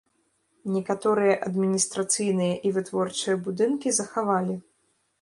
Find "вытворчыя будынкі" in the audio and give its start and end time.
2.81-3.89